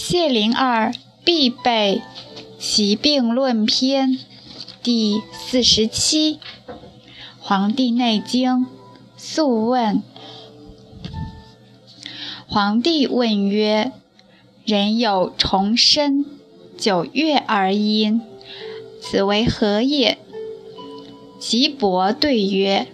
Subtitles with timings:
[0.00, 2.02] 谢灵儿必备
[2.56, 4.16] 疾病论篇
[4.80, 6.36] 第四十七，
[7.40, 8.58] 《黄帝内经·
[9.16, 9.96] 素问》。
[12.46, 13.90] 黄帝问曰
[14.64, 16.24] ：“人有重生，
[16.78, 18.20] 九月而阴，
[19.02, 20.16] 此为何也？”
[21.40, 22.86] 岐伯对曰：“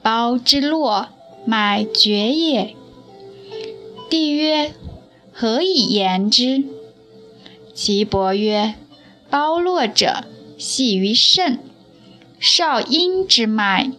[0.00, 1.08] 包之络，
[1.44, 2.74] 脉绝也。”
[4.08, 4.72] 帝曰：
[5.38, 6.64] 何以言之？
[7.74, 8.74] 岐伯曰
[9.28, 10.24] ：“包络者，
[10.56, 11.58] 系于肾，
[12.40, 13.92] 少阴之脉，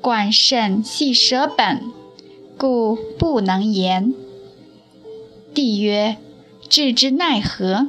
[0.00, 1.82] 贯肾系舌本，
[2.56, 4.14] 故不能言。”
[5.52, 6.16] 帝曰
[6.70, 7.88] ：“治之奈何？”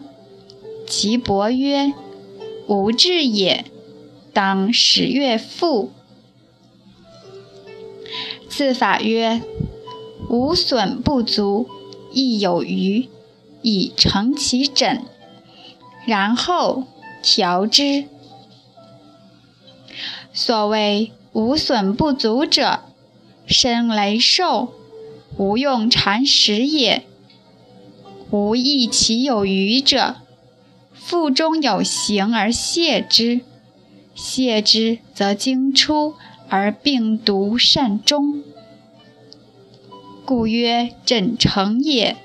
[0.89, 1.93] 岐伯曰
[2.65, 3.65] ：“无治也，
[4.33, 5.91] 当十月复。”
[8.49, 9.43] 次法曰
[10.27, 11.69] ：“无损不足。”
[12.15, 13.09] 亦有余，
[13.61, 15.03] 以成其枕，
[16.05, 16.85] 然后
[17.21, 18.05] 调之。
[20.31, 22.79] 所谓无损不足者，
[23.45, 24.73] 身羸瘦，
[25.37, 27.01] 无用禅食也；
[28.31, 30.15] 无益其有余者，
[30.93, 33.41] 腹中有形而泻之，
[34.15, 36.13] 泻之则经出
[36.47, 38.41] 而病毒善终。
[40.25, 42.17] 故曰枕成也。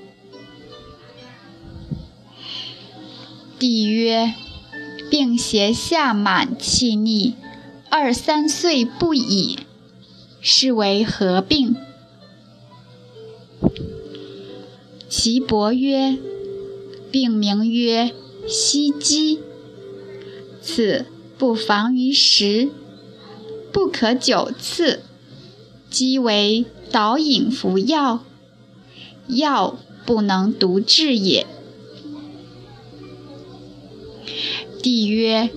[3.59, 4.33] 帝曰：
[5.11, 7.35] 病邪下满气逆，
[7.91, 9.59] 二三岁不已，
[10.41, 11.75] 是为何病？
[15.07, 16.17] 岐伯曰：
[17.11, 18.11] 病名曰
[18.47, 19.39] 息肌，
[20.59, 21.05] 此
[21.37, 22.71] 不妨于时，
[23.71, 25.03] 不可久次。
[25.91, 28.23] 积为导引服药，
[29.27, 31.47] 药不能独治也。
[34.83, 35.49] 帝曰：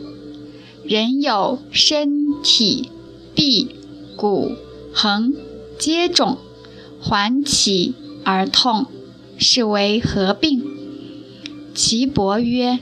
[0.85, 2.91] 人有身体
[3.35, 3.75] 臂
[4.17, 4.53] 骨
[4.93, 5.35] 横
[5.79, 6.39] 皆肿，
[7.01, 8.87] 缓起而痛，
[9.37, 10.63] 是为何病？
[11.75, 12.79] 岐伯曰：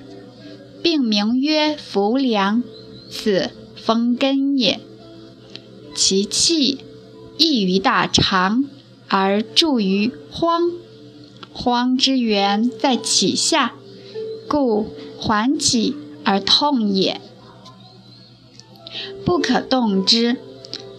[0.82, 2.62] 病名曰浮梁，
[3.08, 4.80] 此风根也。
[5.94, 6.78] 其气。
[7.42, 8.66] 溢于大肠，
[9.08, 10.70] 而注于荒。
[11.53, 13.75] 荒之源在脐下，
[14.48, 14.86] 故
[15.19, 17.20] 缓起而痛也。
[19.25, 20.36] 不可动之，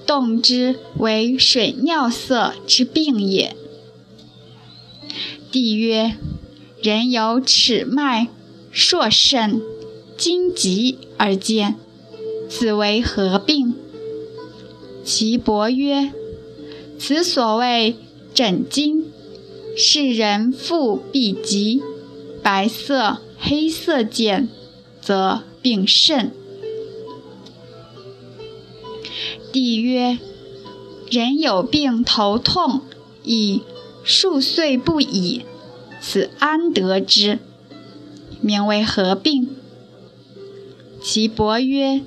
[0.05, 3.55] 动之为水尿色之病也。
[5.49, 6.17] 帝曰：
[6.81, 8.27] 人有尺脉、
[8.69, 9.61] 硕肾、
[10.17, 11.75] 筋急而坚，
[12.49, 13.73] 此为何病？
[15.05, 16.11] 岐伯曰。
[16.99, 17.95] 此所谓
[18.33, 19.03] 枕巾，
[19.75, 21.81] 是人腹必急，
[22.41, 24.47] 白色、黑色见，
[25.01, 26.31] 则病肾。
[29.51, 30.17] 帝曰：
[31.11, 32.81] 人有病头痛，
[33.23, 33.61] 已
[34.03, 35.43] 数岁不已，
[36.01, 37.39] 此安得之？
[38.41, 39.49] 名为何病？
[41.01, 42.01] 岐伯曰：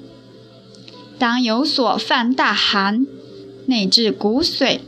[1.19, 3.07] 当有所犯大寒。
[3.67, 4.81] 内至骨髓，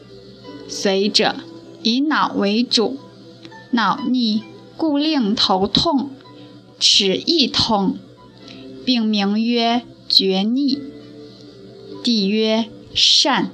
[0.69, 1.37] 髓者
[1.83, 2.97] 以脑为主，
[3.73, 4.43] 脑逆
[4.77, 6.11] 故令头痛，
[6.79, 7.99] 齿亦痛，
[8.85, 10.79] 病名曰厥逆。
[12.05, 13.51] 帝曰：善。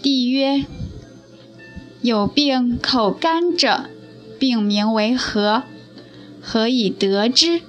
[0.00, 0.64] 帝曰：
[2.00, 3.90] 有病口干者，
[4.38, 5.64] 病名为何？
[6.40, 7.60] 何以得之？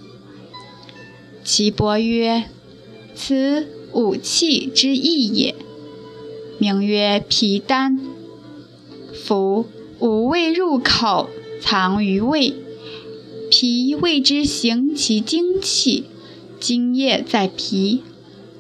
[1.44, 2.46] 岐伯曰：
[3.16, 3.68] 此。
[3.94, 5.56] 五气之意也，
[6.58, 8.00] 名曰脾丹。
[9.14, 9.68] 夫
[10.00, 11.30] 五味入口，
[11.62, 12.56] 藏于胃，
[13.50, 16.06] 脾胃之行其精气，
[16.60, 18.02] 津液在脾，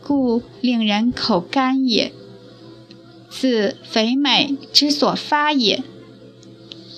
[0.03, 2.13] 故令人口干也。
[3.29, 5.83] 此肥美之所发也。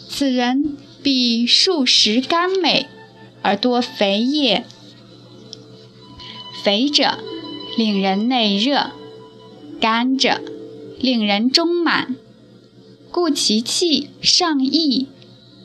[0.09, 2.87] 此人必数食甘美，
[3.41, 4.65] 而多肥也。
[6.63, 7.19] 肥者。
[7.77, 8.91] 令人内热，
[9.81, 10.39] 甘者
[10.97, 12.15] 令人中满，
[13.11, 15.07] 故其气上溢，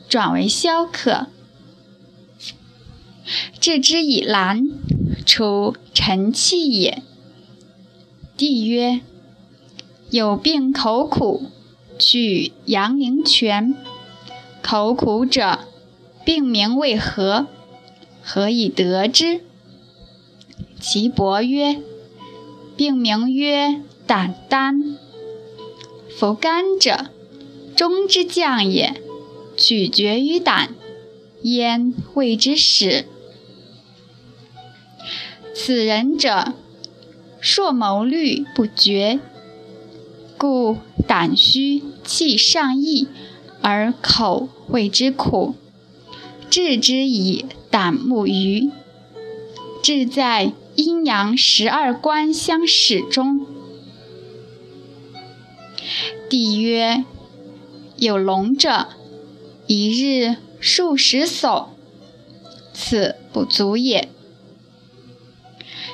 [0.09, 1.27] 转为消渴。
[3.61, 4.67] 治之以兰，
[5.25, 7.01] 除陈气也。
[8.35, 8.99] 帝曰：
[10.09, 11.43] 有病口苦，
[11.97, 13.73] 取阳陵泉。
[14.61, 15.59] 口苦者，
[16.25, 17.47] 病名为何？
[18.21, 19.41] 何以得之？
[20.77, 21.81] 岐伯曰。
[22.81, 24.97] 病名曰胆丹。
[26.17, 27.11] 服甘者，
[27.75, 28.99] 中之将也，
[29.55, 30.73] 取决于胆，
[31.43, 33.05] 焉谓之始？
[35.53, 36.53] 此人者，
[37.39, 39.19] 硕谋虑不决，
[40.35, 40.77] 故
[41.07, 43.07] 胆虚气上溢，
[43.61, 45.53] 而口谓之苦。
[46.49, 48.71] 治之以胆木鱼，
[49.83, 50.53] 治在
[51.05, 53.45] 阳十二关相始终。
[56.29, 57.03] 帝曰：
[57.97, 58.87] 有龙者，
[59.67, 61.67] 一日数十叟，
[62.73, 64.09] 此不足也。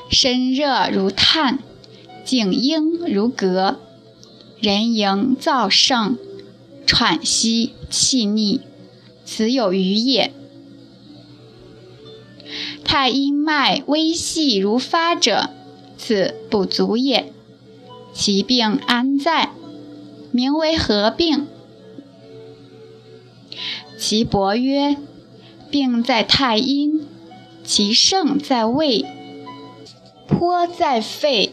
[0.09, 1.59] 身热如炭，
[2.23, 3.79] 颈应如革，
[4.59, 6.17] 人迎燥盛，
[6.85, 8.61] 喘息气逆，
[9.25, 10.31] 此有余也。
[12.87, 15.49] 太阴脉微细如发者，
[15.97, 17.33] 此不足也。
[18.13, 19.49] 其病安在？
[20.31, 21.47] 名为何病？
[23.99, 24.95] 岐伯曰：
[25.69, 27.05] 病在太阴，
[27.63, 29.05] 其盛在胃。
[30.25, 31.51] 颇在肺，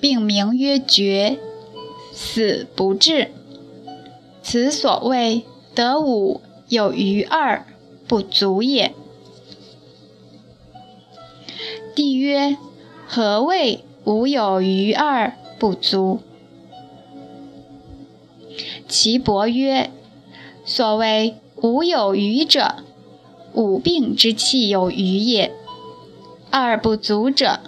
[0.00, 1.38] 病名曰厥，
[2.12, 3.30] 死不治。
[4.42, 5.44] 此所谓
[5.74, 7.64] 得五有余二
[8.08, 8.94] 不足也。
[11.98, 12.56] 帝曰：
[13.08, 16.20] 何谓五有余二不足？
[18.86, 19.90] 岐伯曰：
[20.64, 22.76] 所谓五有余者，
[23.52, 25.50] 五病之气有余也；
[26.52, 27.58] 二不足者，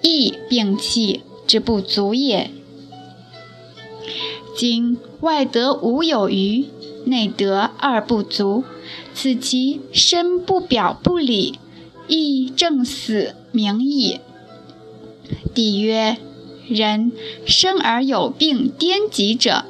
[0.00, 2.50] 一病气之不足也。
[4.56, 6.64] 今外得五有余，
[7.04, 8.64] 内得二不足，
[9.12, 11.58] 此其身不表不里，
[12.10, 14.20] 亦正死名矣。
[15.54, 16.18] 帝曰：
[16.68, 17.12] 人
[17.46, 19.64] 生而有病颠疾者，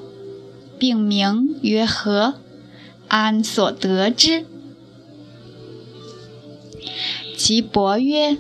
[0.79, 2.35] 病名曰何？
[3.09, 4.45] 安所得之？
[7.37, 8.37] 岐伯曰。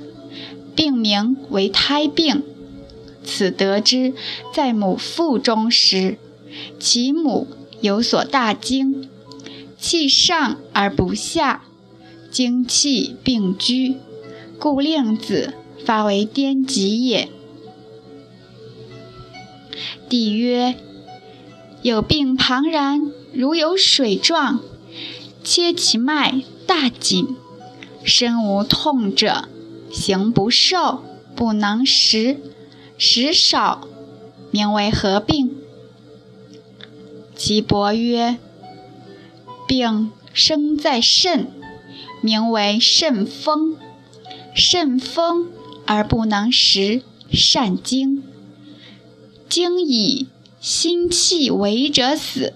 [0.73, 2.43] 病名为胎病，
[3.23, 4.15] 此得之
[4.55, 6.17] 在母腹中时，
[6.79, 7.47] 其母
[7.83, 9.07] 有所大惊，
[9.79, 11.65] 气上而不下，
[12.31, 13.97] 精气并居，
[14.59, 15.55] 故令子
[15.85, 17.29] 发为颠疾也。
[20.09, 20.77] 帝曰：
[21.83, 24.61] 有病庞然如有水状，
[25.43, 27.37] 切其脉大紧，
[28.05, 29.49] 身无痛者。
[29.93, 31.03] 行不受，
[31.35, 32.39] 不能食，
[32.97, 33.89] 食少，
[34.53, 35.57] 名为何病？
[37.35, 38.37] 岐伯曰：
[39.67, 41.49] 病生在肾，
[42.21, 43.77] 名为肾风。
[44.55, 45.49] 肾风
[45.87, 47.03] 而不能食，
[47.33, 48.23] 善精。
[49.49, 50.29] 精以
[50.61, 52.55] 心气为者死。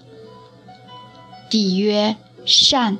[1.49, 2.97] 帝曰：善。